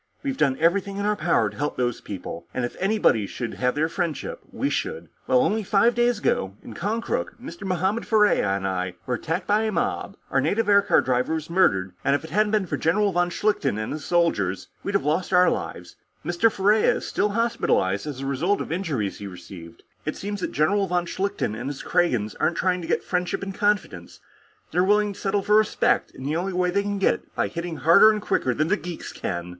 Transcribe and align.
We've 0.23 0.35
done 0.35 0.57
everything 0.59 0.97
in 0.97 1.05
our 1.05 1.15
power 1.15 1.51
to 1.51 1.55
help 1.57 1.77
these 1.77 2.01
people, 2.01 2.47
and 2.55 2.65
if 2.65 2.75
anybody 2.79 3.27
should 3.27 3.53
have 3.53 3.75
their 3.75 3.87
friendship, 3.87 4.39
we 4.51 4.67
should. 4.67 5.09
Well, 5.27 5.41
only 5.43 5.61
five 5.61 5.93
days 5.93 6.17
ago, 6.17 6.55
in 6.63 6.73
Konkrook, 6.73 7.39
Mr. 7.39 7.65
Mohammed 7.67 8.05
Ferriera 8.07 8.57
and 8.57 8.67
I 8.67 8.95
were 9.05 9.13
attacked 9.13 9.45
by 9.45 9.61
a 9.61 9.71
mob, 9.71 10.17
our 10.31 10.41
native 10.41 10.67
aircar 10.67 11.01
driver 11.01 11.35
was 11.35 11.51
murdered, 11.51 11.93
and 12.03 12.15
if 12.15 12.23
it 12.23 12.31
hadn't 12.31 12.51
been 12.53 12.65
for 12.65 12.77
General 12.77 13.11
von 13.11 13.29
Schlichten 13.29 13.77
and 13.77 13.93
his 13.93 14.03
soldiers, 14.03 14.69
we'd 14.81 14.95
have 14.95 15.05
lost 15.05 15.31
our 15.31 15.45
own 15.45 15.53
lives. 15.53 15.97
Mr. 16.25 16.51
Ferriera 16.51 16.95
is 16.95 17.05
still 17.07 17.29
hospitalized 17.29 18.07
as 18.07 18.21
a 18.21 18.25
result 18.25 18.59
of 18.59 18.71
injuries 18.71 19.19
he 19.19 19.27
received. 19.27 19.83
It 20.03 20.17
seems 20.17 20.41
that 20.41 20.51
General 20.51 20.87
von 20.87 21.05
Schlichten 21.05 21.53
and 21.53 21.69
his 21.69 21.83
Kragans 21.83 22.33
aren't 22.39 22.57
trying 22.57 22.81
to 22.81 22.87
get 22.87 23.03
friendship 23.03 23.43
and 23.43 23.53
confidence; 23.53 24.19
they're 24.71 24.83
willing 24.83 25.13
to 25.13 25.19
settle 25.19 25.43
for 25.43 25.57
respect, 25.57 26.09
in 26.09 26.23
the 26.23 26.37
only 26.37 26.53
way 26.53 26.71
they 26.71 26.81
can 26.81 26.97
get 26.97 27.13
it 27.13 27.35
by 27.35 27.47
hitting 27.47 27.75
harder 27.77 28.09
and 28.09 28.23
quicker 28.23 28.55
than 28.55 28.67
the 28.69 28.75
geeks 28.77 29.13
can." 29.13 29.49